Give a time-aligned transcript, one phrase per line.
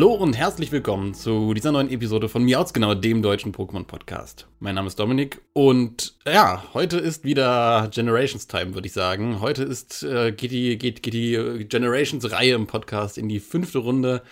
[0.00, 4.46] Hallo und herzlich willkommen zu dieser neuen Episode von Miauts genau, dem deutschen Pokémon-Podcast.
[4.58, 9.42] Mein Name ist Dominik und ja, heute ist wieder Generations Time, würde ich sagen.
[9.42, 14.22] Heute ist, äh, geht die, geht, geht die Generations-Reihe im Podcast in die fünfte Runde.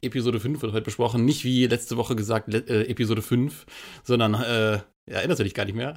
[0.00, 1.26] Episode 5 wird heute besprochen.
[1.26, 3.66] Nicht wie letzte Woche gesagt, äh, Episode 5,
[4.04, 4.78] sondern äh,
[5.10, 5.94] erinnerst du dich gar nicht mehr?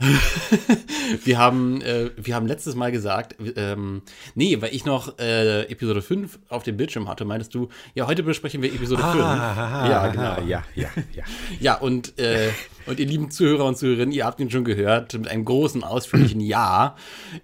[1.24, 4.02] wir, haben, äh, wir haben letztes Mal gesagt, ähm,
[4.36, 8.24] nee, weil ich noch äh, Episode 5 auf dem Bildschirm hatte, meintest du, ja, heute
[8.24, 9.92] besprechen wir Episode ah, 5.
[9.92, 10.48] ja, genau.
[10.48, 11.24] Ja, ja, ja.
[11.60, 12.50] ja, und, äh,
[12.86, 16.42] und ihr lieben Zuhörer und Zuhörerinnen, ihr habt ihn schon gehört, mit einem großen, ausführlichen
[16.42, 16.96] Ja.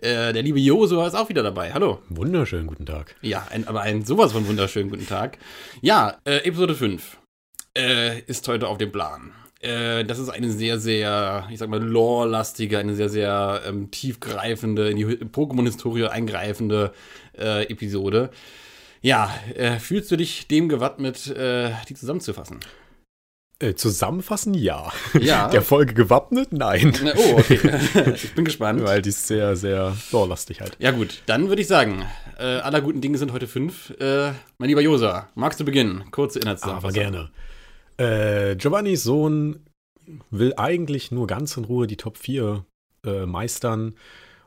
[0.02, 1.74] Äh, der liebe Josua ist auch wieder dabei.
[1.74, 2.00] Hallo.
[2.10, 3.16] Wunderschönen guten Tag.
[3.22, 5.38] Ja, ein, aber ein sowas von wunderschönen guten Tag.
[5.82, 7.18] Ja, äh, Episode 5
[7.78, 9.34] äh, ist heute auf dem Plan.
[9.68, 14.90] Äh, das ist eine sehr, sehr, ich sag mal, lore-lastige, eine sehr, sehr ähm, tiefgreifende,
[14.90, 16.94] in die Pokémon-Historie eingreifende
[17.38, 18.30] äh, Episode.
[19.02, 22.60] Ja, äh, fühlst du dich dem gewappnet, äh, die zusammenzufassen?
[23.60, 24.92] Äh, zusammenfassen, ja.
[25.20, 25.48] Ja.
[25.52, 26.94] Der Folge gewappnet, nein.
[27.16, 27.60] Oh, okay.
[28.16, 28.84] ich bin gespannt.
[28.84, 30.78] Weil die ist sehr, sehr lore-lastig halt.
[30.80, 31.24] Ja, gut.
[31.26, 32.06] Dann würde ich sagen,
[32.40, 33.94] äh, aller guten Dinge sind heute fünf.
[34.00, 36.06] mein lieber Josa, magst du beginnen?
[36.12, 37.02] Kurze Inhaltszusammenfassung.
[37.02, 37.30] Aber gerne.
[37.98, 39.66] Äh, Giovannis Sohn
[40.30, 42.66] will eigentlich nur ganz in Ruhe die Top 4
[43.06, 43.96] äh, meistern.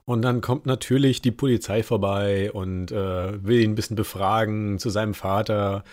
[0.05, 4.91] Und dann kommt natürlich die Polizei vorbei und äh, will ihn ein bisschen befragen zu
[4.91, 5.85] seinem Vater.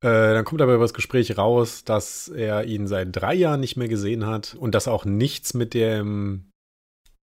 [0.00, 3.76] Äh, dann kommt aber über das Gespräch raus, dass er ihn seit drei Jahren nicht
[3.76, 6.50] mehr gesehen hat und dass auch nichts mit dem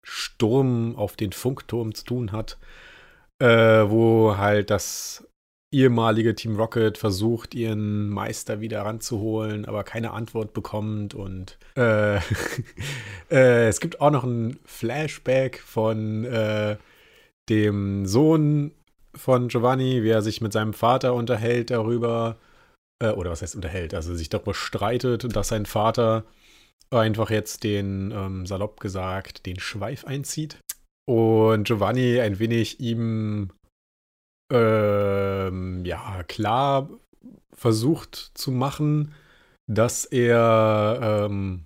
[0.03, 2.58] Sturm auf den Funkturm zu tun hat,
[3.40, 5.28] äh, wo halt das
[5.75, 11.13] ehemalige Team Rocket versucht, ihren Meister wieder ranzuholen, aber keine Antwort bekommt.
[11.13, 12.18] Und äh,
[13.30, 16.78] äh, es gibt auch noch ein Flashback von äh,
[17.50, 18.72] dem Sohn
[19.16, 22.38] von Giovanni, wie er sich mit seinem Vater unterhält darüber,
[23.02, 26.24] äh, oder was heißt unterhält, also sich darüber streitet, dass sein Vater
[26.90, 30.59] einfach jetzt den, ähm, salopp gesagt, den Schweif einzieht.
[31.08, 33.52] Und Giovanni ein wenig ihm
[34.52, 36.90] ähm, ja, klar
[37.54, 39.14] versucht zu machen,
[39.68, 41.66] dass er, ähm,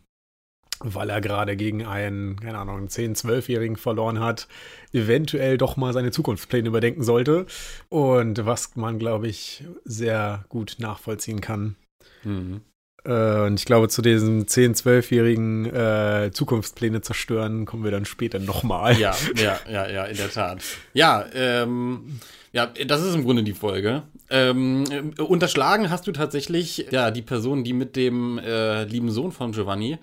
[0.79, 4.47] weil er gerade gegen einen, keine Ahnung, einen 10-, 12-Jährigen verloren hat,
[4.93, 7.47] eventuell doch mal seine Zukunftspläne überdenken sollte.
[7.89, 11.75] Und was man, glaube ich, sehr gut nachvollziehen kann.
[12.23, 12.61] Mhm.
[13.03, 18.39] Äh, und ich glaube, zu diesem 10-, 12-jährigen äh, Zukunftspläne zerstören kommen wir dann später
[18.39, 18.97] nochmal.
[18.97, 20.63] Ja, ja, ja, ja, in der Tat.
[20.93, 22.19] Ja, ähm
[22.51, 24.03] ja, das ist im Grunde die Folge.
[24.29, 29.51] Ähm, unterschlagen hast du tatsächlich ja die Person, die mit dem äh, lieben Sohn von
[29.51, 29.97] Giovanni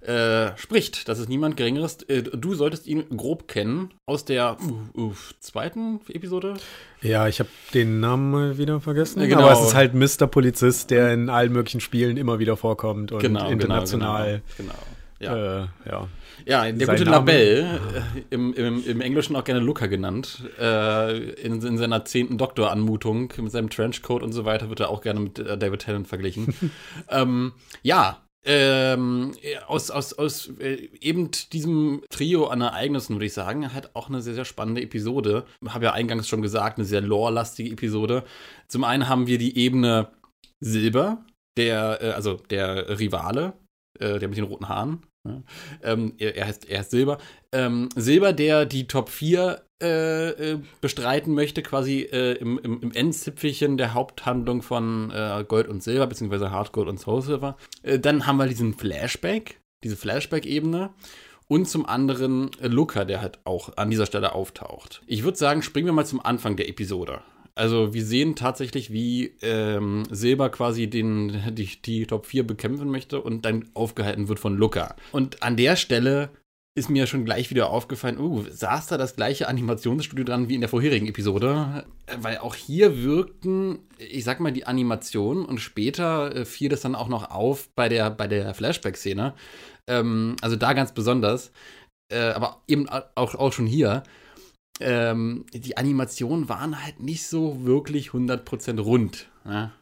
[0.00, 1.08] äh, spricht.
[1.08, 2.02] Das ist niemand Geringeres.
[2.04, 6.54] Äh, du solltest ihn grob kennen aus der uh, uh, zweiten Episode.
[7.02, 9.26] Ja, ich habe den Namen mal wieder vergessen.
[9.28, 9.42] Genau.
[9.42, 10.26] Aber es ist halt Mr.
[10.26, 14.42] Polizist, der in allen möglichen Spielen immer wieder vorkommt und genau, genau international.
[14.56, 14.97] Genau, genau.
[15.20, 15.62] Ja.
[15.62, 16.08] Äh, ja.
[16.46, 21.30] Ja, der Sein gute Labelle, äh, im, im, im, Englischen auch gerne Luca genannt, äh,
[21.32, 25.20] in, in, seiner zehnten Doktoranmutung mit seinem Trenchcoat und so weiter wird er auch gerne
[25.20, 26.54] mit äh, David Tennant verglichen.
[27.10, 27.52] ähm,
[27.82, 29.32] ja, ähm,
[29.66, 34.22] aus, aus, aus äh, eben diesem Trio an Ereignissen, würde ich sagen, hat auch eine
[34.22, 35.44] sehr, sehr spannende Episode.
[35.68, 38.24] Habe ja eingangs schon gesagt, eine sehr lore-lastige Episode.
[38.68, 40.12] Zum einen haben wir die Ebene
[40.60, 41.24] Silber,
[41.56, 43.54] der, äh, also der Rivale,
[44.00, 45.42] äh, der mit den roten Haaren, Ne?
[45.82, 47.18] Ähm, er, er, heißt, er heißt Silber.
[47.52, 52.92] Ähm, Silber, der die Top 4 äh, äh, bestreiten möchte, quasi äh, im, im, im
[52.92, 57.56] Endzipfelchen der Haupthandlung von äh, Gold und Silber, beziehungsweise Hardgold und Soul Silver.
[57.82, 60.90] Dann haben wir diesen Flashback, diese Flashback-Ebene.
[61.50, 65.00] Und zum anderen Luca, der halt auch an dieser Stelle auftaucht.
[65.06, 67.22] Ich würde sagen, springen wir mal zum Anfang der Episode.
[67.58, 73.20] Also wir sehen tatsächlich, wie ähm, Silber quasi den, die, die Top 4 bekämpfen möchte
[73.20, 74.94] und dann aufgehalten wird von Luca.
[75.10, 76.30] Und an der Stelle
[76.76, 80.60] ist mir schon gleich wieder aufgefallen, oh, saß da das gleiche Animationsstudio dran wie in
[80.60, 81.84] der vorherigen Episode?
[82.20, 86.94] Weil auch hier wirkten, ich sag mal, die Animation und später äh, fiel das dann
[86.94, 89.34] auch noch auf bei der, bei der Flashback-Szene.
[89.88, 91.50] Ähm, also da ganz besonders.
[92.08, 94.04] Äh, aber eben auch, auch schon hier.
[94.80, 99.28] Ähm, die Animationen waren halt nicht so wirklich 100% rund.
[99.44, 99.72] Ne?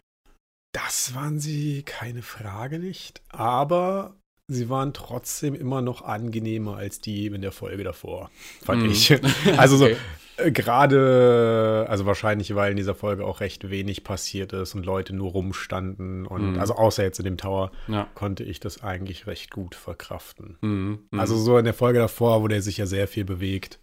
[0.73, 3.23] Das waren sie, keine Frage nicht.
[3.31, 4.17] Aber
[4.49, 8.31] sie waren trotzdem immer noch angenehmer als die in der Folge davor,
[8.63, 8.91] fand mm.
[8.91, 9.19] ich.
[9.57, 9.89] Also so,
[10.37, 15.15] äh, gerade, also wahrscheinlich, weil in dieser Folge auch recht wenig passiert ist und Leute
[15.15, 16.59] nur rumstanden und mm.
[16.59, 18.07] also außer jetzt in dem Tower ja.
[18.15, 20.59] konnte ich das eigentlich recht gut verkraften.
[20.61, 21.19] Mm.
[21.19, 23.79] Also so in der Folge davor, wo der sich ja sehr viel bewegt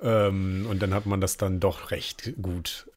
[0.00, 2.90] ähm, und dann hat man das dann doch recht gut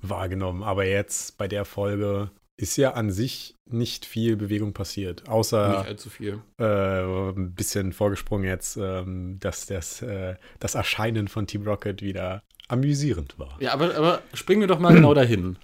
[0.00, 0.62] wahrgenommen.
[0.62, 5.88] Aber jetzt bei der Folge ist ja an sich nicht viel Bewegung passiert, außer nicht
[5.88, 6.40] allzu viel.
[6.58, 7.02] Äh,
[7.34, 13.38] ein bisschen vorgesprungen jetzt, ähm, dass das, äh, das Erscheinen von Team Rocket wieder amüsierend
[13.38, 13.56] war.
[13.60, 15.56] Ja, aber, aber springen wir doch mal genau dahin.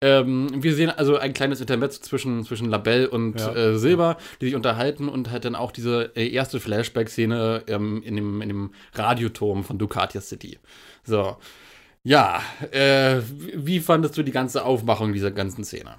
[0.00, 3.54] Ähm, wir sehen also ein kleines Intermezzo zwischen, zwischen Labelle und ja.
[3.54, 8.16] äh, Silber, die sich unterhalten und halt dann auch diese äh, erste Flashback-Szene ähm, in,
[8.16, 10.58] dem, in dem Radioturm von Ducatia City.
[11.04, 11.36] So.
[12.02, 13.22] Ja, äh,
[13.54, 15.96] wie fandest du die ganze Aufmachung dieser ganzen Szene?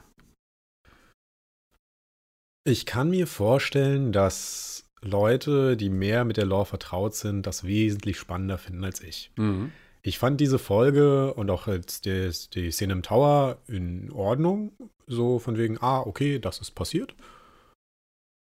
[2.64, 8.18] Ich kann mir vorstellen, dass Leute, die mehr mit der Lore vertraut sind, das wesentlich
[8.18, 9.32] spannender finden als ich.
[9.36, 9.72] Mhm.
[10.06, 14.72] Ich fand diese Folge und auch jetzt die, die Szene im Tower in Ordnung.
[15.08, 17.16] So von wegen, ah, okay, das ist passiert.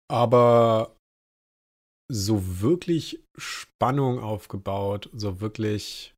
[0.09, 0.95] Aber
[2.09, 6.15] so wirklich Spannung aufgebaut, so wirklich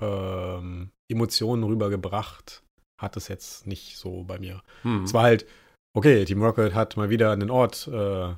[0.00, 2.62] ähm, Emotionen rübergebracht,
[2.98, 4.62] hat es jetzt nicht so bei mir.
[4.82, 5.04] Hm.
[5.04, 5.46] Es war halt,
[5.94, 8.34] okay, Team Rocket hat mal wieder einen Ort äh,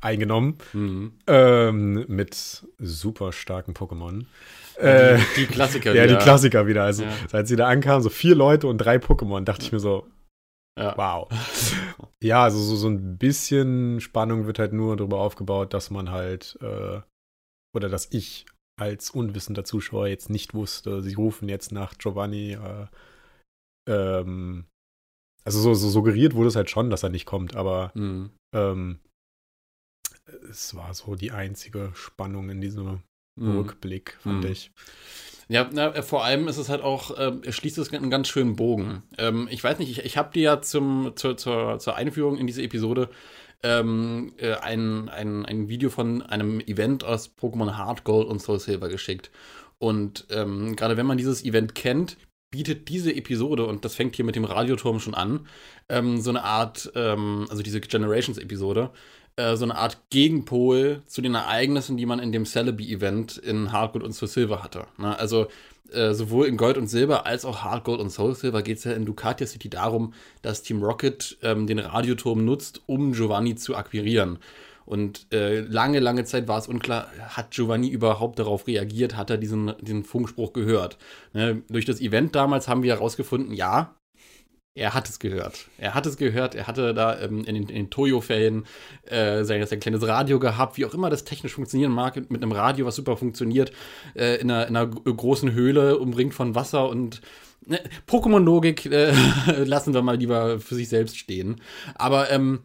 [0.00, 1.12] eingenommen mhm.
[1.26, 4.24] ähm, mit super starken Pokémon.
[4.76, 6.06] Äh, die, die, Klassiker wieder.
[6.06, 6.84] Ja, die Klassiker wieder.
[6.84, 7.12] Also, ja.
[7.28, 10.06] seit sie da ankamen, so vier Leute und drei Pokémon, dachte ich mir so,
[10.78, 10.96] ja.
[10.96, 11.28] wow.
[12.22, 16.58] ja, also so, so ein bisschen Spannung wird halt nur darüber aufgebaut, dass man halt,
[16.62, 17.00] äh,
[17.76, 18.46] oder dass ich
[18.80, 22.86] als unwissender Zuschauer jetzt nicht wusste, sie rufen jetzt nach Giovanni äh,
[23.88, 24.64] ähm,
[25.44, 28.30] also so, so, suggeriert wurde es halt schon, dass er nicht kommt, aber mhm.
[28.54, 29.00] ähm,
[30.50, 33.02] es war so die einzige Spannung in diesem
[33.36, 33.58] mhm.
[33.58, 34.50] Rückblick, fand mhm.
[34.50, 34.72] ich.
[35.48, 39.02] Ja, na, vor allem ist es halt auch, äh, schließt es einen ganz schönen Bogen.
[39.18, 42.46] Ähm, ich weiß nicht, ich, ich habe dir ja zum, zur, zur, zur Einführung in
[42.46, 43.10] diese Episode
[43.62, 48.60] ähm, äh, ein, ein, ein Video von einem Event aus Pokémon Hard Gold und Soul
[48.60, 49.30] Silver geschickt.
[49.78, 52.16] Und ähm, gerade wenn man dieses Event kennt,
[52.50, 55.46] bietet diese Episode, und das fängt hier mit dem Radioturm schon an,
[55.88, 58.90] ähm, so eine Art, ähm, also diese Generations-Episode,
[59.40, 64.04] äh, so eine Art Gegenpol zu den Ereignissen, die man in dem Celebi-Event in Hardgold
[64.04, 64.86] und Soul Silver hatte.
[64.98, 65.18] Ne?
[65.18, 65.46] Also
[65.92, 68.92] äh, sowohl in Gold und Silber als auch Hardgold und Soul Silver geht es ja
[68.92, 74.38] in Ducatia City darum, dass Team Rocket ähm, den Radioturm nutzt, um Giovanni zu akquirieren.
[74.86, 79.38] Und äh, lange, lange Zeit war es unklar, hat Giovanni überhaupt darauf reagiert, hat er
[79.38, 80.98] diesen, diesen Funkspruch gehört.
[81.32, 81.62] Ne?
[81.68, 83.94] Durch das Event damals haben wir herausgefunden, ja,
[84.74, 85.66] er hat es gehört.
[85.78, 86.54] Er hat es gehört.
[86.54, 88.66] Er hatte da ähm, in den, den Toyo-Fällen
[89.04, 92.52] äh, sein, sein, kleines Radio gehabt, wie auch immer das technisch funktionieren mag, mit einem
[92.52, 93.72] Radio, was super funktioniert,
[94.14, 97.20] äh, in, einer, in, einer, großen Höhle, umringt von Wasser und
[97.66, 99.12] ne, Pokémon-Logik äh,
[99.64, 101.60] lassen wir mal lieber für sich selbst stehen.
[101.96, 102.60] Aber ähm,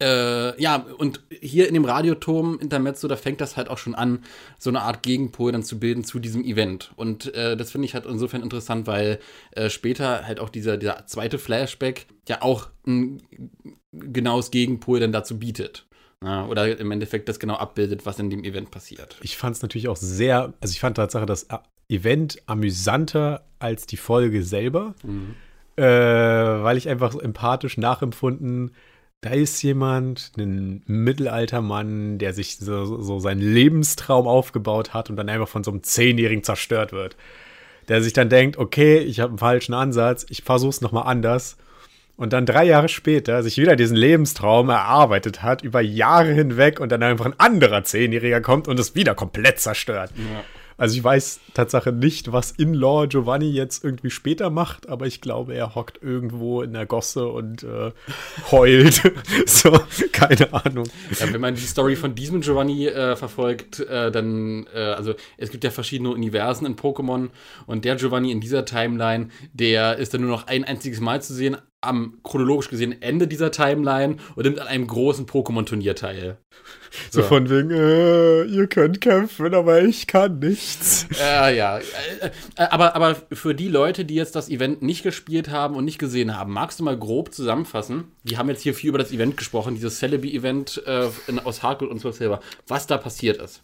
[0.00, 4.20] äh, ja, und hier in dem Radioturm Intermezzo, da fängt das halt auch schon an,
[4.58, 6.92] so eine Art Gegenpol dann zu bilden zu diesem Event.
[6.96, 9.18] Und äh, das finde ich halt insofern interessant, weil
[9.52, 13.22] äh, später halt auch dieser, dieser zweite Flashback ja auch ein
[13.92, 15.86] genaues Gegenpol dann dazu bietet.
[16.22, 19.16] Ja, oder im Endeffekt das genau abbildet, was in dem Event passiert.
[19.22, 21.46] Ich fand es natürlich auch sehr, also ich fand Tatsache das
[21.88, 25.34] Event amüsanter als die Folge selber, mhm.
[25.76, 28.72] äh, weil ich einfach so empathisch nachempfunden
[29.20, 35.28] da ist jemand, ein Mittelaltermann, der sich so, so seinen Lebenstraum aufgebaut hat und dann
[35.28, 37.16] einfach von so einem Zehnjährigen zerstört wird.
[37.88, 41.58] Der sich dann denkt, okay, ich habe einen falschen Ansatz, ich versuche es nochmal anders.
[42.16, 46.90] Und dann drei Jahre später sich wieder diesen Lebenstraum erarbeitet hat, über Jahre hinweg und
[46.92, 50.12] dann einfach ein anderer Zehnjähriger kommt und es wieder komplett zerstört.
[50.16, 50.44] Ja.
[50.80, 55.52] Also ich weiß Tatsache nicht, was In-Law Giovanni jetzt irgendwie später macht, aber ich glaube,
[55.52, 57.92] er hockt irgendwo in der Gosse und äh,
[58.50, 59.02] heult.
[59.46, 59.78] so,
[60.10, 60.86] keine Ahnung.
[61.18, 65.50] Ja, wenn man die Story von diesem Giovanni äh, verfolgt, äh, dann, äh, also es
[65.50, 67.28] gibt ja verschiedene Universen in Pokémon
[67.66, 71.34] und der Giovanni in dieser Timeline, der ist dann nur noch ein einziges Mal zu
[71.34, 76.36] sehen, am chronologisch gesehen Ende dieser Timeline und nimmt an einem großen Pokémon-Turnier teil.
[77.10, 81.06] So, so von wegen, äh, ihr könnt kämpfen, aber ich kann nichts.
[81.18, 85.74] Äh, ja, äh, aber, aber für die Leute, die jetzt das Event nicht gespielt haben
[85.74, 88.04] und nicht gesehen haben, magst du mal grob zusammenfassen?
[88.24, 91.08] Wir haben jetzt hier viel über das Event gesprochen, dieses Celebi-Event äh,
[91.44, 93.62] aus Hardcore und Soul Silver, was da passiert ist.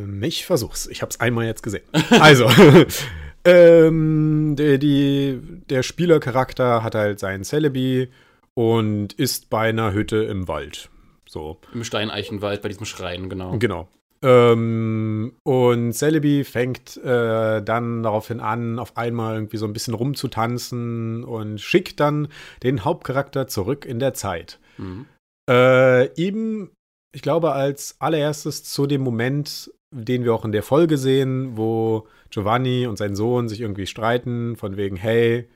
[0.00, 0.86] Ähm, ich versuch's.
[0.86, 1.84] Ich hab's einmal jetzt gesehen.
[2.10, 2.50] Also,
[3.46, 8.08] ähm, der, die, der Spielercharakter hat halt seinen Celebi
[8.54, 10.90] und ist bei einer Hütte im Wald.
[11.28, 11.58] So.
[11.72, 13.58] Im Steineichenwald, bei diesem Schrein, genau.
[13.58, 13.88] Genau.
[14.22, 21.22] Ähm, und Celebi fängt äh, dann daraufhin an, auf einmal irgendwie so ein bisschen rumzutanzen
[21.22, 22.28] und schickt dann
[22.62, 24.58] den Hauptcharakter zurück in der Zeit.
[24.78, 25.06] Mhm.
[25.48, 26.70] Äh, ihm,
[27.14, 32.08] ich glaube, als allererstes zu dem Moment, den wir auch in der Folge sehen, wo
[32.30, 35.48] Giovanni und sein Sohn sich irgendwie streiten, von wegen, hey,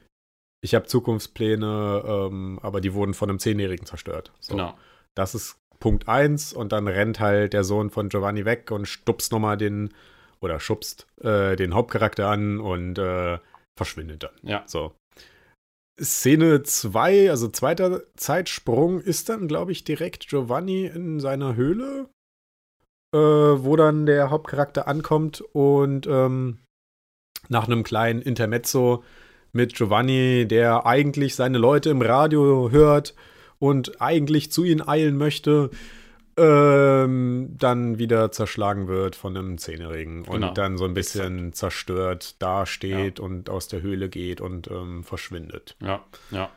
[0.63, 4.33] ich habe Zukunftspläne, ähm, aber die wurden von einem Zehnjährigen zerstört.
[4.41, 4.55] So.
[4.55, 4.77] Genau.
[5.15, 9.33] Das ist Punkt 1 und dann rennt halt der Sohn von Giovanni weg und stupst
[9.33, 9.95] nochmal den,
[10.41, 13.39] oder schubst äh, den Hauptcharakter an und äh,
[13.77, 14.35] verschwindet dann.
[14.43, 14.63] Ja.
[14.67, 14.95] So.
[16.01, 22.09] Szene 2, also zweiter Zeitsprung, ist dann, glaube ich, direkt Giovanni in seiner Höhle
[23.13, 26.59] äh, wo dann der Hauptcharakter ankommt und ähm,
[27.49, 29.03] nach einem kleinen Intermezzo
[29.53, 33.15] mit Giovanni, der eigentlich seine Leute im Radio hört
[33.59, 35.71] und eigentlich zu ihnen eilen möchte,
[36.37, 40.49] ähm, dann wieder zerschlagen wird von einem Zehnjährigen genau.
[40.49, 41.57] und dann so ein bisschen Exakt.
[41.57, 43.25] zerstört dasteht ja.
[43.25, 45.77] und aus der Höhle geht und ähm, verschwindet.
[45.83, 46.51] Ja, ja.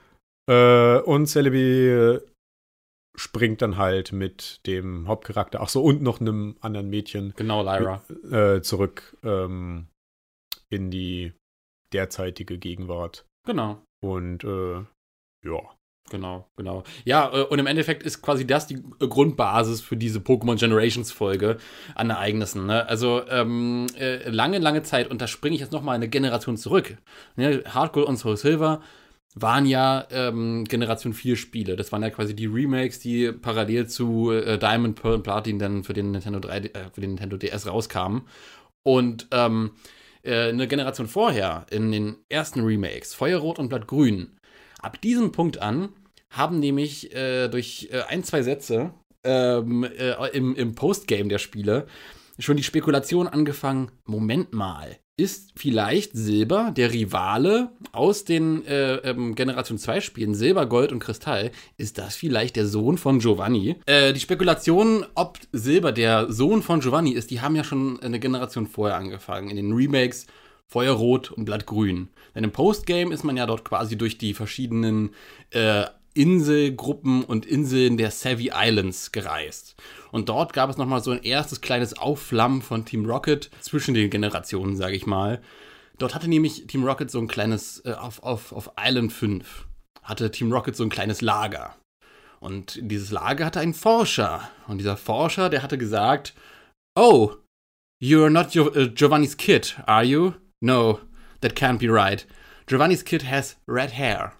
[0.48, 2.20] Äh, und Celebi
[3.16, 7.34] springt dann halt mit dem Hauptcharakter, ach so, und noch einem anderen Mädchen.
[7.36, 8.02] Genau, Lyra.
[8.30, 9.88] Äh, zurück ähm,
[10.70, 11.34] in die
[11.94, 13.26] derzeitige Gegenwart.
[13.46, 13.84] Genau.
[14.02, 14.80] Und äh,
[15.46, 15.60] ja.
[16.10, 16.84] Genau, genau.
[17.06, 21.58] Ja, äh, und im Endeffekt ist quasi das die Grundbasis für diese Pokémon Generations Folge
[21.96, 22.66] an Ereignissen.
[22.66, 22.86] Ne?
[22.88, 26.98] Also ähm, äh, lange, lange Zeit, und da springe ich jetzt nochmal eine Generation zurück.
[27.36, 27.64] Ne?
[27.68, 28.82] Hardcore und Soul Silver
[29.36, 31.76] waren ja ähm, Generation 4 Spiele.
[31.76, 35.84] Das waren ja quasi die Remakes, die parallel zu äh, Diamond, Pearl und Platin dann
[35.84, 38.24] für den Nintendo 3, äh, für den Nintendo DS rauskamen.
[38.84, 39.72] Und ähm,
[40.24, 44.38] äh, eine Generation vorher, in den ersten Remakes, Feuerrot und Blattgrün,
[44.82, 45.90] ab diesem Punkt an
[46.30, 51.88] haben nämlich äh, durch äh, ein, zwei Sätze ähm, äh, im, im Postgame der Spiele
[52.40, 59.36] schon die Spekulation angefangen, Moment mal, ist vielleicht Silber der Rivale aus den äh, ähm,
[59.36, 63.76] Generation 2 Spielen, Silber, Gold und Kristall, ist das vielleicht der Sohn von Giovanni?
[63.86, 68.20] Äh, die Spekulation, ob Silber der Sohn von Giovanni ist, die haben ja schon eine
[68.20, 70.26] Generation vorher angefangen, in den Remakes
[70.66, 72.10] Feuerrot und Blattgrün.
[72.34, 75.12] Denn im Postgame ist man ja dort quasi durch die verschiedenen
[75.52, 79.76] äh, Inselgruppen und Inseln der Savvy Islands gereist.
[80.12, 84.10] Und dort gab es nochmal so ein erstes kleines Aufflammen von Team Rocket zwischen den
[84.10, 85.42] Generationen, sage ich mal.
[85.98, 89.68] Dort hatte nämlich Team Rocket so ein kleines, äh, auf, auf, auf Island 5,
[90.04, 91.76] hatte Team Rocket so ein kleines Lager.
[92.40, 94.50] Und dieses Lager hatte einen Forscher.
[94.68, 96.34] Und dieser Forscher, der hatte gesagt,
[96.96, 97.36] Oh,
[98.02, 100.34] you're not Gio uh, Giovanni's kid, are you?
[100.62, 101.00] No,
[101.42, 102.28] that can't be right.
[102.68, 104.34] Giovanni's kid has red hair.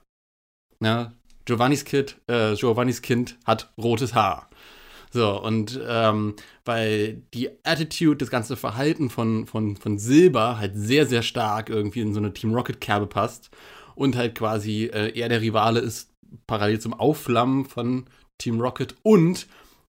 [0.80, 1.14] Na,
[1.46, 4.50] Giovannis Kid, äh, Giovannis Kind hat rotes Haar.
[5.12, 6.36] So, und ähm,
[6.66, 12.02] weil die Attitude, das ganze Verhalten von, von, von Silber halt sehr, sehr stark irgendwie
[12.02, 13.52] in so eine Team Rocket-Kerbe passt
[13.94, 16.10] und halt quasi äh, er der Rivale ist,
[16.48, 18.06] parallel zum Aufflammen von
[18.40, 19.48] Team Rocket und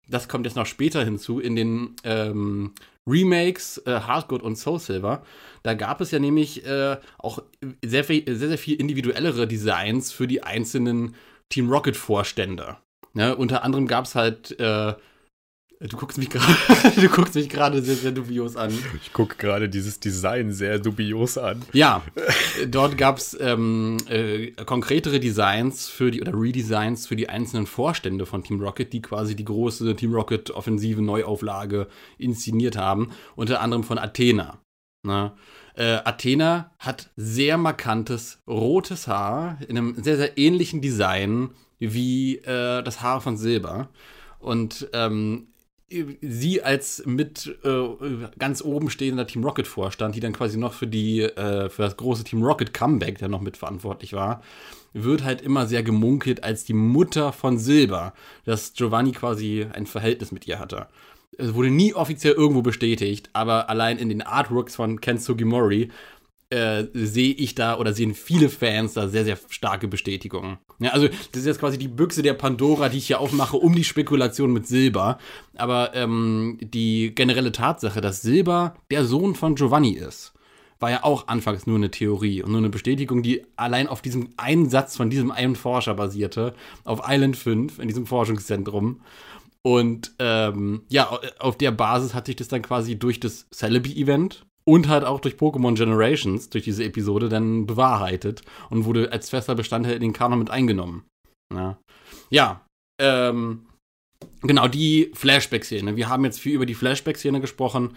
[0.08, 2.72] das kommt jetzt noch später hinzu, in den ähm,
[3.06, 5.22] Remakes äh, Hardgold und Soul Silver,
[5.62, 7.42] da gab es ja nämlich äh, auch
[7.82, 11.14] sehr, sehr, sehr viel individuellere Designs für die einzelnen
[11.50, 12.76] Team Rocket Vorstände.
[13.12, 13.36] Ne?
[13.36, 14.94] Unter anderem gab es halt äh,
[15.80, 16.54] Du guckst mich gerade,
[16.96, 18.72] du guckst mich gerade sehr, sehr dubios an.
[19.02, 21.62] Ich gucke gerade dieses Design sehr dubios an.
[21.72, 22.02] Ja,
[22.68, 28.24] dort gab es ähm, äh, konkretere Designs für die oder Redesigns für die einzelnen Vorstände
[28.24, 33.10] von Team Rocket, die quasi die große Team Rocket offensive Neuauflage inszeniert haben.
[33.36, 34.60] Unter anderem von Athena.
[35.04, 35.32] Ne?
[35.76, 42.82] Äh, Athena hat sehr markantes rotes Haar in einem sehr, sehr ähnlichen Design wie äh,
[42.82, 43.88] das Haar von Silber.
[44.38, 45.48] Und ähm,
[46.20, 50.86] sie als mit äh, ganz oben stehender Team Rocket vorstand, die dann quasi noch für
[50.86, 54.42] die äh, für das große Team Rocket Comeback der noch mitverantwortlich war,
[54.92, 58.14] wird halt immer sehr gemunkelt als die Mutter von Silber,
[58.44, 60.88] dass Giovanni quasi ein Verhältnis mit ihr hatte.
[61.38, 65.90] Es wurde nie offiziell irgendwo bestätigt, aber allein in den Artworks von Ken Sugimori
[66.50, 70.58] äh, sehe ich da oder sehen viele Fans da sehr, sehr starke Bestätigungen.
[70.78, 73.74] Ja, also das ist jetzt quasi die Büchse der Pandora, die ich hier aufmache, um
[73.74, 75.18] die Spekulation mit Silber.
[75.56, 80.34] Aber ähm, die generelle Tatsache, dass Silber der Sohn von Giovanni ist,
[80.80, 84.28] war ja auch anfangs nur eine Theorie und nur eine Bestätigung, die allein auf diesem
[84.36, 89.00] einen Satz von diesem einen Forscher basierte, auf Island 5, in diesem Forschungszentrum.
[89.66, 94.88] Und ähm, ja, auf der Basis hat sich das dann quasi durch das Celebi-Event und
[94.88, 99.94] halt auch durch Pokémon Generations, durch diese Episode, dann bewahrheitet und wurde als fester Bestandteil
[99.94, 101.04] in den Kanon mit eingenommen.
[101.52, 101.78] Ja,
[102.30, 102.66] ja
[103.00, 103.66] ähm,
[104.42, 105.96] genau, die Flashback-Szene.
[105.96, 107.96] Wir haben jetzt viel über die Flashback-Szene gesprochen.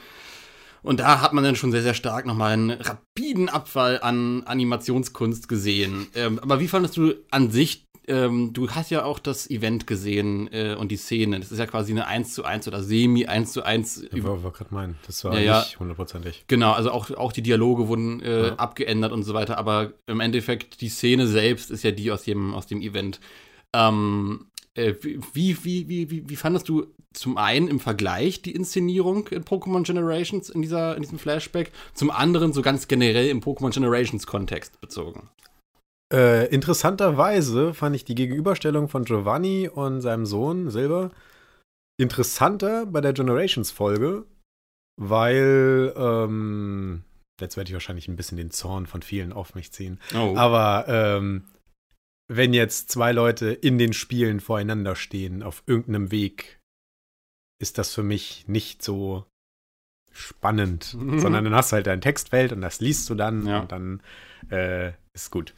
[0.83, 5.50] Und da hat man dann schon sehr, sehr stark nochmal einen rapiden Abfall an Animationskunst
[5.50, 6.07] gesehen.
[6.15, 10.51] Ähm, aber wie fandest du an sich ähm, du hast ja auch das Event gesehen
[10.53, 11.39] äh, und die Szene.
[11.39, 14.07] Das ist ja quasi eine 1 zu 1 oder semi 1 zu 1.
[14.13, 14.95] Ich war, war gerade meinen.
[15.05, 16.45] Das war ja, nicht hundertprozentig.
[16.47, 18.55] Genau, also auch, auch die Dialoge wurden äh, ja.
[18.55, 19.57] abgeändert und so weiter.
[19.57, 23.19] Aber im Endeffekt, die Szene selbst ist ja die aus dem, aus dem Event.
[23.73, 24.93] Ähm, äh,
[25.33, 29.83] wie, wie, wie, wie, wie fandest du zum einen im Vergleich die Inszenierung in Pokémon
[29.83, 34.79] Generations in, dieser, in diesem Flashback, zum anderen so ganz generell im Pokémon Generations Kontext
[34.79, 35.29] bezogen?
[36.13, 41.11] Äh, interessanterweise fand ich die Gegenüberstellung von Giovanni und seinem Sohn Silber
[41.99, 44.25] interessanter bei der Generations-Folge,
[44.97, 47.03] weil ähm,
[47.41, 49.99] jetzt werde ich wahrscheinlich ein bisschen den Zorn von vielen auf mich ziehen.
[50.15, 50.35] Oh.
[50.37, 51.43] Aber ähm,
[52.27, 56.59] wenn jetzt zwei Leute in den Spielen voreinander stehen, auf irgendeinem Weg,
[57.59, 59.25] ist das für mich nicht so
[60.11, 60.83] spannend,
[61.17, 63.61] sondern dann hast du halt dein Textfeld und das liest du dann ja.
[63.61, 64.01] und dann
[64.49, 65.53] äh, ist gut.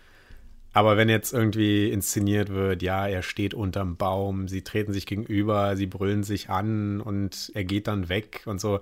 [0.79, 5.75] Aber wenn jetzt irgendwie inszeniert wird, ja, er steht unterm Baum, sie treten sich gegenüber,
[5.75, 8.79] sie brüllen sich an und er geht dann weg und so,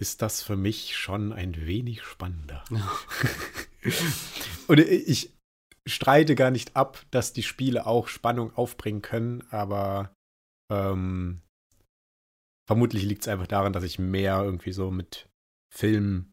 [0.00, 2.64] ist das für mich schon ein wenig spannender.
[4.66, 5.32] Und ich
[5.86, 10.12] streite gar nicht ab, dass die Spiele auch Spannung aufbringen können, aber
[10.72, 11.42] ähm,
[12.66, 15.28] vermutlich liegt es einfach daran, dass ich mehr irgendwie so mit
[15.72, 16.31] Film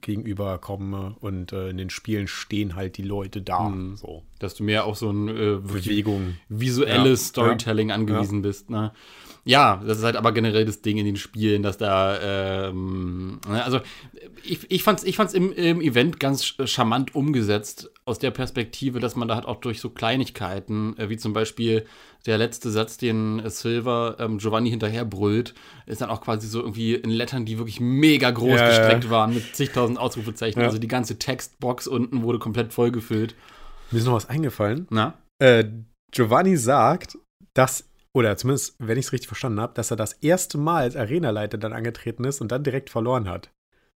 [0.00, 3.68] gegenüber komme und äh, in den Spielen stehen halt die Leute da.
[3.68, 3.96] Mhm.
[3.96, 4.22] So.
[4.38, 6.36] Dass du mehr auf so ein äh, Bewegung.
[6.48, 7.28] visuelles ja.
[7.28, 7.94] Storytelling ja.
[7.94, 8.48] angewiesen ja.
[8.48, 8.70] bist.
[8.70, 8.92] Ne?
[9.44, 13.62] Ja, das ist halt aber generell das Ding in den Spielen, dass da, ähm, ne,
[13.64, 13.80] also
[14.42, 19.14] ich, ich fand's, ich fand's im, im Event ganz charmant umgesetzt, aus der Perspektive, dass
[19.14, 21.86] man da halt auch durch so Kleinigkeiten, äh, wie zum Beispiel
[22.26, 25.54] der letzte Satz, den Silver ähm, Giovanni hinterher brüllt,
[25.86, 29.10] ist dann auch quasi so irgendwie in Lettern, die wirklich mega groß ja, gestreckt ja.
[29.10, 30.60] waren, mit zigtausend Ausrufezeichen.
[30.60, 30.66] Ja.
[30.66, 33.34] Also die ganze Textbox unten wurde komplett vollgefüllt.
[33.90, 34.86] Mir ist noch was eingefallen.
[34.90, 35.14] Na?
[35.38, 35.64] Äh,
[36.10, 37.18] Giovanni sagt,
[37.54, 40.96] dass, oder zumindest, wenn ich es richtig verstanden habe, dass er das erste Mal als
[40.96, 43.50] Arenaleiter dann angetreten ist und dann direkt verloren hat.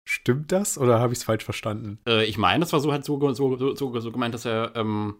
[0.08, 1.98] Stimmt das oder habe ich es falsch verstanden?
[2.06, 5.16] Äh, ich meine, das war so halt so, so, so, so gemeint, dass er ähm,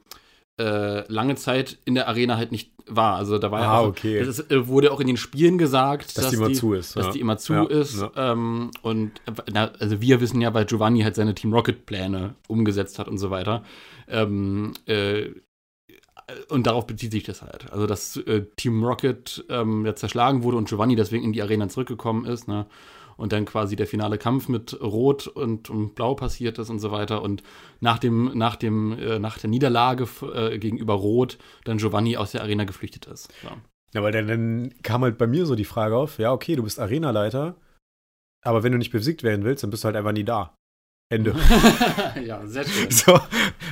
[0.61, 3.17] äh, lange Zeit in der Arena halt nicht war.
[3.17, 4.19] Also da war ah, ja auch, okay.
[4.19, 6.97] das ist, äh, wurde auch in den Spielen gesagt, dass, dass die immer zu ist.
[6.97, 7.13] Dass ja.
[7.13, 8.01] die immer zu ja, ist.
[8.01, 8.33] Ja.
[8.33, 9.13] Ähm, und
[9.53, 13.19] na, also wir wissen ja, weil Giovanni halt seine Team Rocket Pläne umgesetzt hat und
[13.19, 13.65] so weiter.
[14.09, 15.31] Ähm, äh,
[16.49, 17.73] und darauf bezieht sich das halt.
[17.73, 21.69] Also, dass äh, Team Rocket ähm, ja zerschlagen wurde und Giovanni deswegen in die Arena
[21.69, 22.67] zurückgekommen ist, ne?
[23.21, 26.91] Und dann quasi der finale Kampf mit Rot und, und Blau passiert ist und so
[26.91, 27.43] weiter und
[27.81, 32.43] nach dem, nach dem, äh, nach der Niederlage äh, gegenüber Rot dann Giovanni aus der
[32.43, 33.33] Arena geflüchtet ist.
[33.43, 33.57] Ja,
[33.93, 36.63] ja weil dann, dann kam halt bei mir so die Frage auf, ja, okay, du
[36.63, 37.57] bist Arenaleiter,
[38.43, 40.55] aber wenn du nicht besiegt werden willst, dann bist du halt einfach nie da.
[41.13, 41.35] Ende.
[42.25, 42.91] ja, sehr schön.
[42.91, 43.21] So,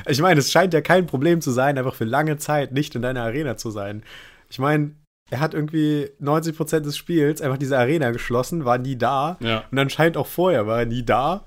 [0.07, 3.01] ich meine, es scheint ja kein Problem zu sein, einfach für lange Zeit nicht in
[3.01, 4.03] deiner Arena zu sein.
[4.49, 4.95] Ich meine,
[5.29, 9.37] er hat irgendwie 90% des Spiels einfach diese Arena geschlossen, war nie da.
[9.39, 9.63] Ja.
[9.71, 11.45] Und anscheinend auch vorher war er nie da.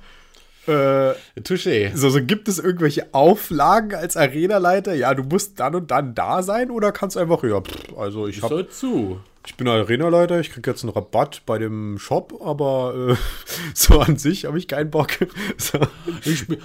[0.66, 1.90] Äh, Touché.
[1.96, 4.94] So, so gibt es irgendwelche Auflagen als Arenaleiter?
[4.94, 8.28] Ja, du musst dann und dann da sein oder kannst du einfach, ja, pff, also
[8.28, 9.20] ich habe zu.
[9.44, 13.16] Ich bin Arenaleiter, ich krieg jetzt einen Rabatt bei dem Shop, aber äh,
[13.74, 15.10] so an sich habe ich keinen Bock.
[15.56, 15.80] so.
[16.24, 16.58] ich bin,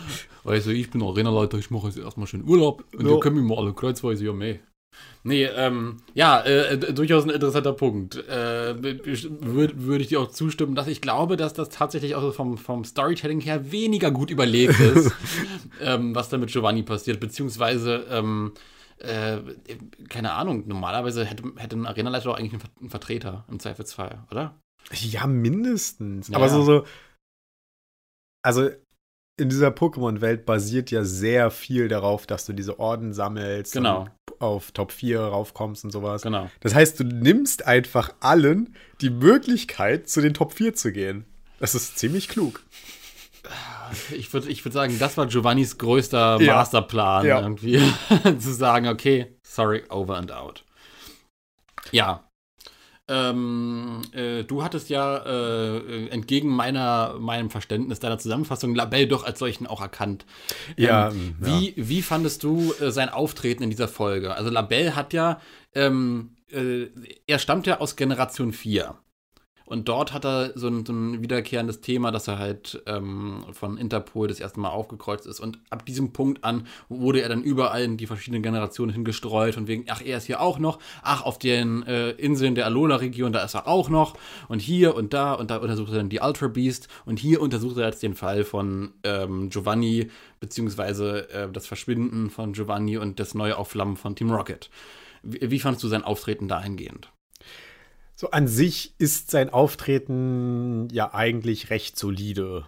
[0.46, 3.14] also ich bin Arenaleiter, ich mache jetzt erstmal schön Urlaub und ja.
[3.14, 4.60] wir können mir mal alle kreuzweise ja mehr.
[5.24, 8.16] Nee, ähm, ja, äh, durchaus ein interessanter Punkt.
[8.16, 12.58] Äh, Würde würd ich dir auch zustimmen, dass ich glaube, dass das tatsächlich auch vom,
[12.58, 15.12] vom Storytelling her weniger gut überlegt ist,
[15.82, 18.54] ähm, was da mit Giovanni passiert, beziehungsweise, ähm,
[19.00, 19.40] äh,
[20.08, 24.56] keine Ahnung, normalerweise hätte, hätte ein Arenaleiter doch eigentlich einen Vertreter im Zweifelsfall, oder?
[24.94, 26.30] Ja, mindestens.
[26.30, 26.86] Ja, Aber so, so,
[28.44, 28.70] also
[29.38, 33.74] in dieser Pokémon-Welt basiert ja sehr viel darauf, dass du diese Orden sammelst.
[33.74, 34.08] Genau.
[34.40, 36.22] auf Top 4 raufkommst und sowas.
[36.22, 36.50] Genau.
[36.60, 41.26] Das heißt, du nimmst einfach allen die Möglichkeit, zu den Top 4 zu gehen.
[41.60, 42.62] Das ist ziemlich klug.
[44.12, 46.56] ich würde ich würd sagen, das war Giovannis größter Ja.
[46.56, 47.42] Masterplan, Ja.
[47.42, 47.82] irgendwie.
[48.40, 50.64] zu sagen, okay, sorry, over and out.
[51.92, 52.24] Ja.
[53.10, 59.40] Ähm, äh, du hattest ja äh, entgegen meiner, meinem Verständnis deiner Zusammenfassung Labelle doch als
[59.40, 60.26] solchen auch erkannt.
[60.76, 61.48] Ja, ähm, ja.
[61.48, 64.36] Wie, wie fandest du äh, sein Auftreten in dieser Folge?
[64.36, 65.40] Also Labelle hat ja,
[65.74, 66.88] ähm, äh,
[67.28, 68.96] er stammt ja aus Generation 4.
[69.68, 73.78] Und dort hat er so ein, so ein wiederkehrendes Thema, dass er halt ähm, von
[73.78, 75.42] Interpol das erste Mal aufgekreuzt ist.
[75.42, 79.58] Und ab diesem Punkt an wurde er dann überall in die verschiedenen Generationen hingestreut.
[79.58, 80.80] Und wegen, ach, er ist hier auch noch.
[81.04, 84.14] Ach, auf den äh, Inseln der Alola-Region, da ist er auch noch.
[84.48, 85.34] Und hier und da.
[85.34, 86.88] Und da untersucht er dann die Ultra Beast.
[87.06, 92.54] Und hier untersucht er jetzt den Fall von ähm, Giovanni, beziehungsweise äh, das Verschwinden von
[92.54, 94.70] Giovanni und das neue Aufflammen von Team Rocket.
[95.24, 97.12] Wie, wie fandest du sein Auftreten dahingehend?
[98.20, 102.66] So an sich ist sein Auftreten ja eigentlich recht solide.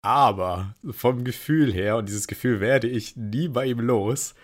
[0.00, 4.34] Aber vom Gefühl her, und dieses Gefühl werde ich nie bei ihm los,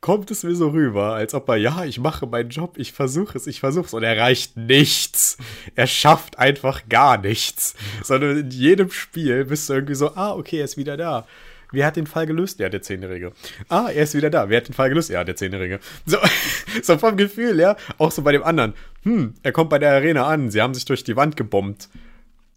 [0.00, 3.36] kommt es mir so rüber, als ob er, ja, ich mache meinen Job, ich versuche
[3.36, 5.36] es, ich versuche es, und er erreicht nichts.
[5.74, 7.74] Er schafft einfach gar nichts.
[8.02, 11.26] Sondern in jedem Spiel bist du irgendwie so, ah, okay, er ist wieder da.
[11.72, 12.58] Wer hat den Fall gelöst?
[12.60, 13.32] Ja, der Zehnjährige.
[13.68, 14.48] Ah, er ist wieder da.
[14.48, 15.10] Wer hat den Fall gelöst?
[15.10, 15.80] Ja, der Zehnjährige.
[16.06, 16.18] So,
[16.82, 17.76] so vom Gefühl, ja.
[17.98, 18.74] Auch so bei dem anderen.
[19.02, 20.50] Hm, er kommt bei der Arena an.
[20.50, 21.88] Sie haben sich durch die Wand gebombt.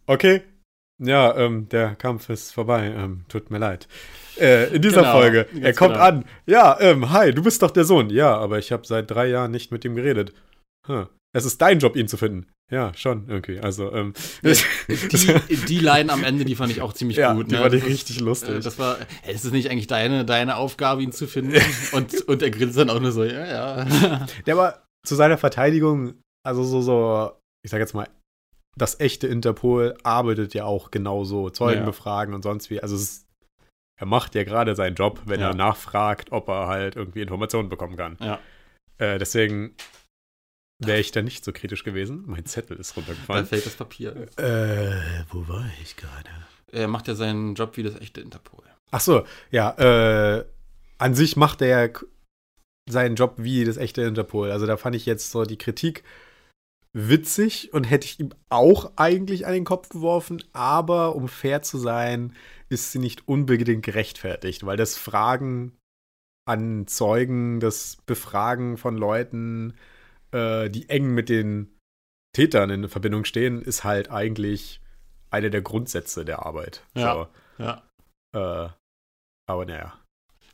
[0.05, 0.43] Okay.
[0.97, 2.93] Ja, ähm, der Kampf ist vorbei.
[2.95, 3.87] Ähm, tut mir leid.
[4.39, 5.47] Äh, in dieser Genau, Folge.
[5.61, 6.05] Er kommt genau.
[6.05, 6.25] an.
[6.45, 8.09] Ja, ähm, hi, du bist doch der Sohn.
[8.09, 10.33] Ja, aber ich habe seit drei Jahren nicht mit ihm geredet.
[10.87, 11.07] Hm.
[11.33, 12.47] Es ist dein Job, ihn zu finden.
[12.71, 13.59] Ja, schon, irgendwie.
[13.59, 14.13] Also, ähm.
[14.43, 17.51] Die, die Line am Ende, die fand ich auch ziemlich ja, gut.
[17.51, 17.61] die ne?
[17.61, 18.55] war die richtig lustig.
[18.55, 21.55] Äh, Das war, hey, ist es nicht eigentlich deine, deine Aufgabe, ihn zu finden?
[21.91, 24.25] Und, und er grinst dann auch nur so, ja, ja.
[24.47, 27.31] Der war zu seiner Verteidigung, also so, so,
[27.63, 28.07] ich sag jetzt mal,
[28.77, 31.85] das echte Interpol arbeitet ja auch genauso, Zeugen Ja.
[31.85, 32.81] befragen und sonst wie.
[32.81, 33.25] Also ist,
[33.97, 35.49] er macht ja gerade seinen Job, wenn Ja.
[35.49, 38.17] er nachfragt, ob er halt irgendwie Informationen bekommen kann.
[38.19, 38.39] Ja.
[38.97, 39.75] Äh, deswegen
[40.87, 42.23] wäre ich da nicht so kritisch gewesen.
[42.25, 43.45] Mein Zettel ist Da runtergefallen.
[43.45, 44.27] fällt das Papier.
[44.37, 46.29] Äh, wo war ich gerade?
[46.71, 48.63] Er macht ja seinen Job wie das echte Interpol.
[48.91, 49.71] Ach so, ja,
[50.37, 50.45] äh,
[50.97, 51.93] an sich macht er ja
[52.89, 54.51] seinen Job wie das echte Interpol.
[54.51, 56.03] Also da fand ich jetzt so die Kritik
[56.93, 61.77] witzig und hätte ich ihm auch eigentlich an den Kopf geworfen, aber um fair zu
[61.77, 62.33] sein,
[62.69, 65.73] ist sie nicht unbedingt gerechtfertigt, weil das Fragen
[66.47, 69.73] an Zeugen, das Befragen von Leuten,
[70.35, 71.79] äh, die eng mit den
[72.33, 74.81] Tätern in Verbindung stehen, ist halt eigentlich
[75.29, 76.83] einer der Grundsätze der Arbeit.
[76.95, 77.29] Ja.
[77.57, 77.83] Ja.
[78.33, 78.39] So.
[78.39, 78.69] Äh,
[79.47, 79.93] aber naja.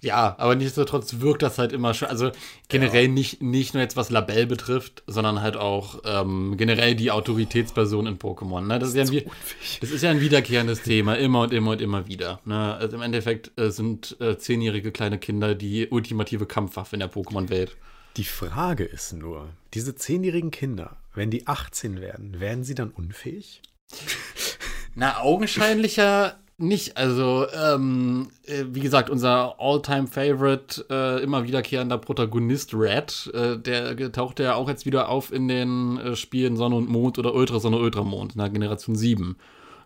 [0.04, 2.32] Ja, aber nichtsdestotrotz wirkt das halt immer schon, also
[2.70, 8.08] generell nicht, nicht nur jetzt was Labelle betrifft, sondern halt auch ähm, generell die Autoritätsperson
[8.08, 8.62] in Pokémon.
[8.62, 8.80] Ne?
[8.80, 9.32] Das, ist ja ein,
[9.80, 12.39] das ist ja ein wiederkehrendes Thema, immer und immer und immer wieder.
[12.46, 12.74] Ne?
[12.76, 17.78] Also im Endeffekt äh, sind äh, zehnjährige kleine Kinder die ultimative Kampfwaffe in der Pokémon-Welt.
[18.17, 23.62] Die Frage ist nur, diese zehnjährigen Kinder, wenn die 18 werden, werden sie dann unfähig?
[24.95, 26.97] Na, augenscheinlicher nicht.
[26.97, 34.39] Also, ähm, äh, wie gesagt, unser All-Time-Favorite, äh, immer wiederkehrender Protagonist Red, äh, der taucht
[34.39, 38.34] ja auch jetzt wieder auf in den äh, Spielen Sonne und Mond oder Ultrasonne, Ultramond
[38.34, 39.38] in der Generation 7.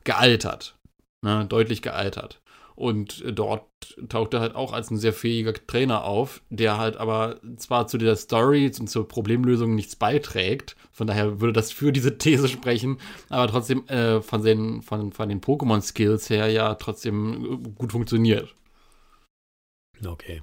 [0.03, 0.75] Gealtert.
[1.21, 2.41] Ne, deutlich gealtert.
[2.75, 3.63] Und dort
[4.09, 7.97] taucht er halt auch als ein sehr fähiger Trainer auf, der halt aber zwar zu
[7.97, 12.97] der Story und zur Problemlösung nichts beiträgt, von daher würde das für diese These sprechen,
[13.29, 18.53] aber trotzdem äh, von, den, von, von den Pokémon-Skills her ja trotzdem äh, gut funktioniert.
[20.05, 20.41] Okay.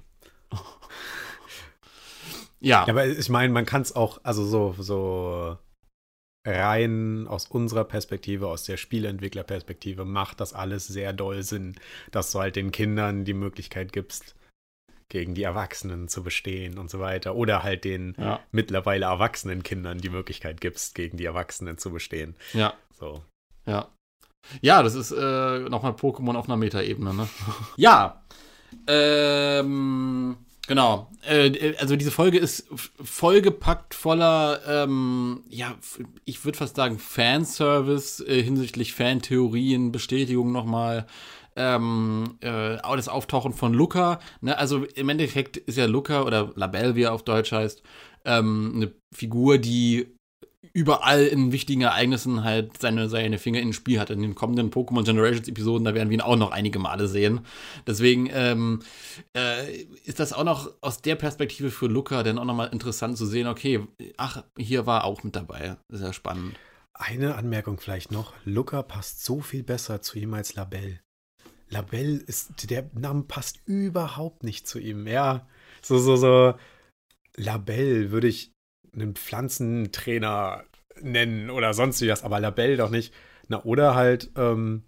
[2.61, 5.59] Ja, Ja, aber ich meine, man kann es auch, also so, so
[6.45, 11.77] rein aus unserer Perspektive, aus der Spieleentwicklerperspektive, macht das alles sehr doll Sinn,
[12.11, 14.35] dass du halt den Kindern die Möglichkeit gibst,
[15.09, 17.35] gegen die Erwachsenen zu bestehen und so weiter.
[17.35, 22.35] Oder halt den ja, mittlerweile erwachsenen Kindern die Möglichkeit gibst, gegen die Erwachsenen zu bestehen.
[22.53, 23.23] ja, So.
[23.67, 23.89] ja.
[24.61, 27.29] Ja, das ist äh, nochmal Pokémon auf einer Metaebene, ne?
[27.77, 28.23] ja.
[28.89, 31.11] Ähm, genau.
[31.27, 32.67] Äh, also diese Folge ist
[33.03, 35.75] vollgepackt voller, ähm, ja,
[36.25, 41.07] ich würde fast sagen, Fanservice äh, hinsichtlich Fantheorien, Bestätigung nochmal.
[41.55, 44.21] Ähm, äh, auch das Auftauchen von Luca.
[44.41, 44.57] Ne?
[44.57, 47.83] Also im Endeffekt ist ja Luca oder Labelle, wie er auf Deutsch heißt,
[48.25, 50.17] ähm, eine Figur, die
[50.73, 54.11] überall in wichtigen Ereignissen halt seine, seine Finger in den Spiel hat.
[54.11, 57.41] In den kommenden Pokémon Generations Episoden, da werden wir ihn auch noch einige Male sehen.
[57.87, 58.81] Deswegen ähm,
[59.37, 63.27] äh, ist das auch noch aus der Perspektive für Luca dann auch nochmal interessant zu
[63.27, 65.77] sehen, okay, ach, hier war auch mit dabei.
[65.89, 66.57] Sehr spannend.
[66.95, 68.33] Eine Anmerkung vielleicht noch.
[68.45, 71.01] Luca passt so viel besser zu ihm als Labelle.
[71.69, 75.07] Labelle ist, der Name passt überhaupt nicht zu ihm.
[75.07, 75.49] Ja,
[75.81, 76.55] so, so, so.
[77.37, 78.52] Labelle würde ich
[78.95, 80.65] einen Pflanzentrainer
[81.01, 83.13] nennen oder sonst wie was, aber Labelle doch nicht.
[83.49, 84.85] Na, oder halt, ähm,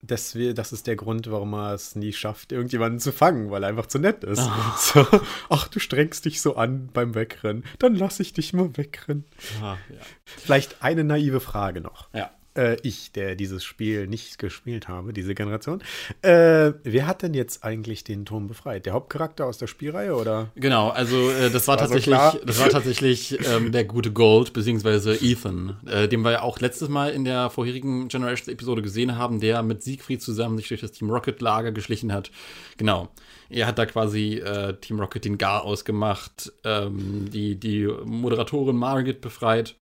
[0.00, 3.64] das, wir, das ist der Grund, warum er es nie schafft, irgendjemanden zu fangen, weil
[3.64, 4.40] er einfach zu nett ist.
[4.40, 4.76] Ah.
[4.78, 5.06] So,
[5.48, 7.64] ach, du strengst dich so an beim Wegrennen.
[7.78, 9.24] Dann lass ich dich mal wegrennen.
[9.60, 10.00] Ah, ja.
[10.24, 12.12] Vielleicht eine naive Frage noch.
[12.14, 12.30] ja.
[12.58, 15.80] Äh, ich, der dieses Spiel nicht gespielt habe, diese Generation.
[16.22, 18.84] Äh, wer hat denn jetzt eigentlich den Turm befreit?
[18.84, 20.50] Der Hauptcharakter aus der Spielreihe oder?
[20.56, 22.36] Genau, also äh, das war War so tatsächlich, klar.
[22.44, 26.88] das war tatsächlich ähm, der gute Gold, beziehungsweise Ethan, äh, den wir ja auch letztes
[26.88, 31.10] Mal in der vorherigen Generations-Episode gesehen haben, der mit Siegfried zusammen sich durch das Team
[31.10, 32.32] Rocket-Lager geschlichen hat.
[32.76, 33.08] Genau.
[33.50, 39.20] Er hat da quasi äh, Team Rocket den Gar ausgemacht, ähm, die, die Moderatorin Margit
[39.20, 39.76] befreit.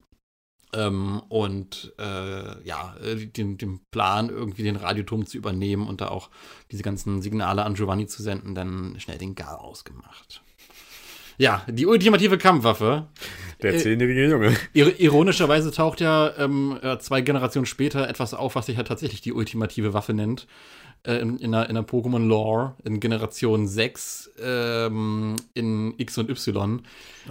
[0.76, 6.08] Ähm, und äh, ja, äh, den, den Plan, irgendwie den Radioturm zu übernehmen und da
[6.08, 6.28] auch
[6.70, 10.42] diese ganzen Signale an Giovanni zu senden, dann schnell den Gar ausgemacht.
[11.38, 13.08] Ja, die ultimative Kampfwaffe.
[13.62, 14.56] Der Äh, zehnjährige Junge.
[14.72, 19.20] Ir ironischerweise taucht ja ähm, äh, zwei Generationen später etwas auf, was sich ja tatsächlich
[19.20, 20.46] die ultimative Waffe nennt.
[21.06, 26.82] Äh, in, in der, in der Pokémon-Lore in Generation 6 ähm, in X und Y.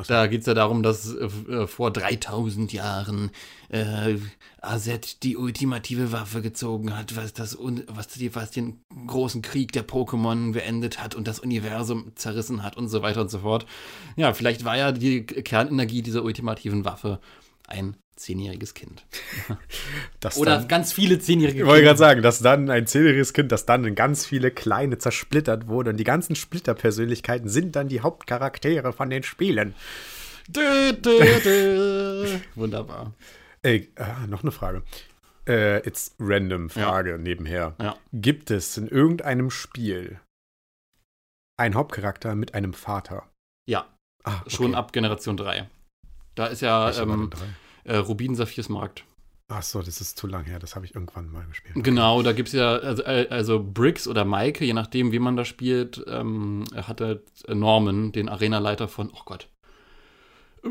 [0.08, 3.32] Da geht es ja darum, dass äh, äh, vor 3000 Jahren
[3.70, 4.16] äh,
[4.62, 9.86] Azet die ultimative Waffe gezogen hat, was, das, was, die, was den großen Krieg der
[9.86, 13.66] Pokémon beendet hat und das Universum zerrissen hat und so weiter und so fort.
[14.16, 17.20] Ja, vielleicht war ja die Kernenergie dieser ultimativen Waffe
[17.68, 19.06] ein zehnjähriges Kind.
[20.36, 21.90] Oder dann, ganz viele zehnjährige ich wollte Kinder.
[21.90, 25.92] gerade sagen, dass dann ein zehnjähriges Kind, das dann in ganz viele kleine zersplittert wurde
[25.92, 29.76] und die ganzen Splitterpersönlichkeiten sind dann die Hauptcharaktere von den Spielen.
[30.48, 32.40] Dö, dö, dö.
[32.56, 33.14] Wunderbar.
[33.62, 34.84] Ey, ah, noch eine Frage.
[35.48, 37.76] Äh, jetzt random Frage nebenher.
[37.82, 37.96] Ja.
[38.14, 40.20] Gibt es in irgendeinem Spiel
[41.58, 43.28] einen Hauptcharakter mit einem Vater?
[43.68, 43.88] Ja,
[44.26, 44.76] Ah, schon okay.
[44.76, 45.70] ab Generation 3.
[46.34, 47.30] Da ist ja ähm?
[47.86, 49.06] Äh, Rubin Saphirs Markt.
[49.48, 50.58] Ach so, das ist zu lang her.
[50.58, 51.76] Das habe ich irgendwann mal gespielt.
[51.84, 55.38] Genau, da gibt es ja, also, äh, also Briggs oder Maike, je nachdem, wie man
[55.38, 59.50] da spielt, ähm, hatte Norman, den Arenaleiter von, oh Gott,
[60.64, 60.70] äh,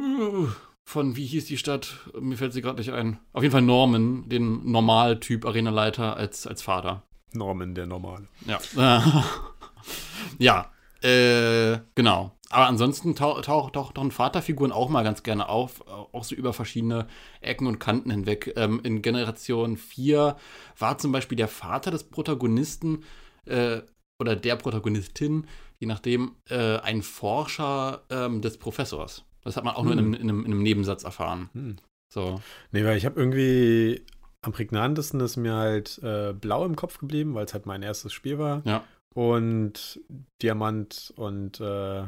[0.84, 1.94] von, wie hieß die Stadt?
[2.20, 3.18] Mir fällt sie gerade nicht ein.
[3.32, 7.02] Auf jeden Fall Norman, den Normaltyp Arenaleiter als, als Vater.
[7.32, 8.26] Norman, der Normale.
[8.46, 8.60] Ja.
[10.38, 12.36] ja, äh, genau.
[12.54, 16.52] Aber ansonsten tauchen tauch, tauch, tauchen Vaterfiguren auch mal ganz gerne auf, auch so über
[16.52, 17.08] verschiedene
[17.40, 18.52] Ecken und Kanten hinweg.
[18.54, 20.36] Ähm, in Generation 4
[20.78, 23.02] war zum Beispiel der Vater des Protagonisten
[23.46, 23.80] äh,
[24.20, 25.48] oder der Protagonistin,
[25.80, 29.24] je nachdem, äh, ein Forscher ähm, des Professors.
[29.42, 31.50] Das hat man auch nur in einem, in, einem, in einem Nebensatz erfahren.
[31.54, 31.76] Hm.
[32.12, 32.40] So.
[32.70, 34.06] Nee, weil ich habe irgendwie
[34.42, 38.12] am prägnantesten ist mir halt äh, blau im Kopf geblieben, weil es halt mein erstes
[38.12, 38.62] Spiel war.
[38.64, 38.84] Ja.
[39.12, 40.00] Und
[40.40, 42.04] Diamant und äh,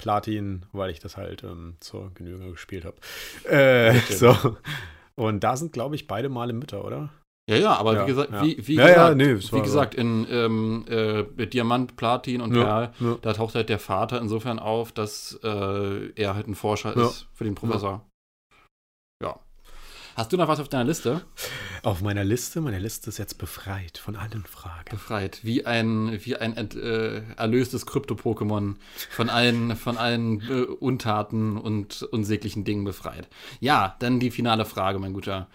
[0.00, 2.96] Platin, weil ich das halt ähm, zur Genüge gespielt habe.
[3.48, 4.34] Äh, so.
[5.14, 7.10] Und da sind, glaube ich, beide Male Mütter, oder?
[7.48, 8.42] Ja, ja, aber Ja, wie gesagt, ja.
[8.42, 12.62] wie, wie Ja, ja, gesagt, nee, wie gesagt in ähm, äh, Diamant, Platin und Ja,
[12.62, 13.18] Perl, ja.
[13.22, 17.06] da taucht halt der Vater insofern auf, dass äh, er halt ein Forscher Ja.
[17.06, 18.06] ist für den Professor.
[20.16, 21.22] Hast du noch was auf deiner Liste?
[21.82, 24.90] Auf meiner Liste, meine Liste ist jetzt befreit von allen Fragen.
[24.90, 25.40] Befreit.
[25.42, 28.76] Wie ein, wie ein ent, äh, erlöstes Krypto-Pokémon
[29.10, 33.28] von allen, von allen äh, Untaten und unsäglichen Dingen befreit.
[33.60, 35.48] Ja, dann die finale Frage, mein Guter.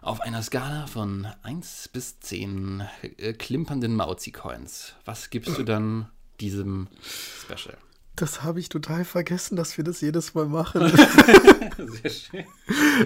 [0.00, 2.84] Auf einer Skala von 1 bis 10
[3.16, 6.10] äh, klimpernden Mauzi-Coins, was gibst du dann
[6.40, 7.76] diesem Special?
[8.16, 10.88] Das habe ich total vergessen, dass wir das jedes Mal machen.
[11.78, 12.44] Sehr schön.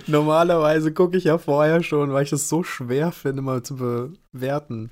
[0.06, 4.90] Normalerweise gucke ich ja vorher schon, weil ich es so schwer finde, mal zu bewerten.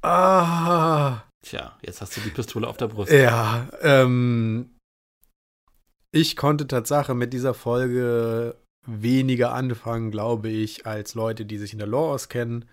[0.00, 1.22] Ah.
[1.42, 3.12] Tja, jetzt hast du die Pistole auf der Brust.
[3.12, 4.70] Ja, ähm,
[6.10, 11.78] ich konnte Tatsache mit dieser Folge weniger anfangen, glaube ich, als Leute, die sich in
[11.78, 12.64] der Lore auskennen.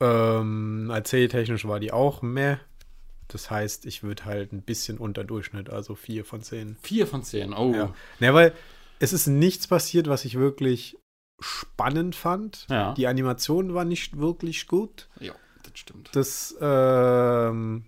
[0.00, 2.58] Ähm, erzähltechnisch war die auch meh.
[3.28, 6.76] Das heißt, ich würde halt ein bisschen unter Durchschnitt, also 4 von 10.
[6.82, 7.52] Vier von zehn.
[7.52, 7.72] Oh.
[7.74, 7.94] Ja.
[8.20, 8.54] Ne, weil
[8.98, 10.98] es ist nichts passiert, was ich wirklich
[11.40, 12.66] spannend fand.
[12.68, 12.94] Ja.
[12.94, 15.08] Die Animation war nicht wirklich gut.
[15.20, 16.10] Ja, das stimmt.
[16.12, 17.84] Das, ähm,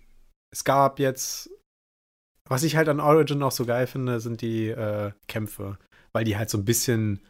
[0.53, 1.51] es gab jetzt,
[2.49, 5.79] was ich halt an Origin auch so geil finde, sind die äh, Kämpfe,
[6.13, 7.21] weil die halt so ein bisschen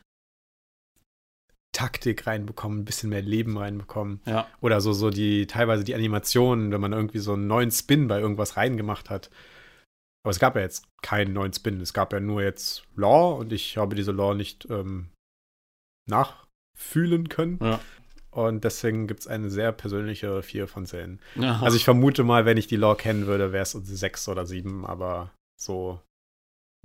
[1.73, 4.21] Taktik reinbekommen, ein bisschen mehr Leben reinbekommen.
[4.27, 4.49] Ja.
[4.61, 8.21] Oder so, so die, teilweise die Animationen, wenn man irgendwie so einen neuen Spin bei
[8.21, 9.31] irgendwas reingemacht hat.
[10.23, 11.81] Aber es gab ja jetzt keinen neuen Spin.
[11.81, 15.11] Es gab ja nur jetzt Lore und ich habe diese Lore nicht ähm,
[16.09, 17.59] nachfühlen können.
[17.63, 17.81] Ja.
[18.31, 21.21] Und deswegen gibt es eine sehr persönliche 4 von 10.
[21.39, 21.65] Aha.
[21.65, 24.85] Also ich vermute mal, wenn ich die Lore kennen würde, wäre es 6 oder 7,
[24.87, 26.01] aber so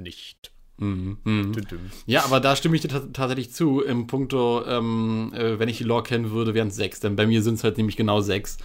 [0.01, 0.54] nicht.
[0.77, 1.53] Mhm, mhm.
[2.05, 3.81] Ja, aber da stimme ich dir ta- tatsächlich zu.
[3.81, 6.99] Im Punkto, ähm, äh, wenn ich die Lore kennen würde, wären es sechs.
[6.99, 8.57] Denn bei mir sind es halt nämlich genau sechs.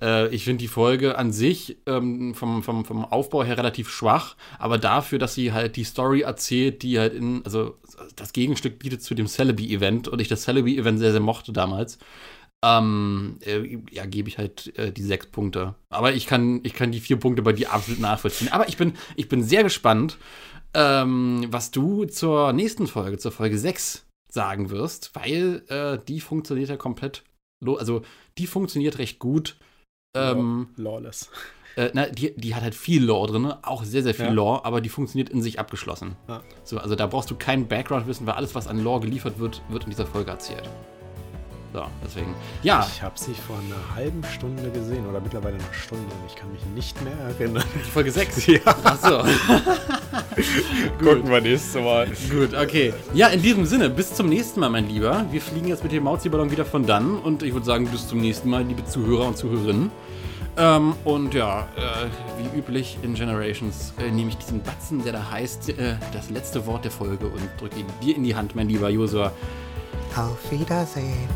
[0.00, 4.36] Äh, ich finde die Folge an sich ähm, vom, vom, vom Aufbau her relativ schwach,
[4.58, 7.76] aber dafür, dass sie halt die Story erzählt, die halt in, also
[8.16, 11.98] das Gegenstück bietet zu dem Celebi-Event und ich das Celebi-Event sehr, sehr mochte damals.
[12.60, 15.76] Ähm, äh, ja, gebe ich halt äh, die sechs Punkte.
[15.90, 18.48] Aber ich kann, ich kann die vier Punkte bei dir absolut nachvollziehen.
[18.50, 20.18] Aber ich bin, ich bin sehr gespannt,
[20.74, 26.68] ähm, was du zur nächsten Folge, zur Folge 6 sagen wirst, weil äh, die funktioniert
[26.68, 27.24] ja komplett,
[27.64, 28.02] also
[28.36, 29.56] die funktioniert recht gut.
[30.16, 31.30] Ähm, Lawless.
[31.76, 34.32] äh, na, die, die hat halt viel Lore drin, auch sehr, sehr viel Ja.
[34.32, 36.16] Lore, aber die funktioniert in sich abgeschlossen.
[36.28, 36.42] Ja.
[36.64, 39.84] So, also da brauchst du keinen Background-Wissen, weil alles, was an Lore geliefert wird, wird
[39.84, 40.68] in dieser Folge erzählt.
[41.72, 42.34] So, deswegen.
[42.62, 46.34] Ja, Ich habe sie vor einer halben Stunde gesehen oder mittlerweile einer Stunde und ich
[46.34, 47.62] kann mich nicht mehr erinnern.
[47.74, 48.46] die Folge 6.
[48.46, 49.18] Ja, Ach so.
[51.04, 52.08] gucken wir nächstes Mal.
[52.30, 52.94] Gut, okay.
[53.12, 55.26] Ja, in diesem Sinne, bis zum nächsten Mal, mein Lieber.
[55.30, 58.20] Wir fliegen jetzt mit dem Mauzi-Ballon wieder von dann und ich würde sagen, bis zum
[58.20, 59.90] nächsten Mal, liebe Zuhörer und Zuhörerinnen.
[60.56, 62.06] Ähm, und ja, äh,
[62.42, 66.66] wie üblich in Generations äh, nehme ich diesen Batzen, der da heißt, äh, das letzte
[66.66, 69.32] Wort der Folge und drücke ihn dir in die Hand, mein lieber Josua.
[70.16, 71.28] Auf Wiedersehen.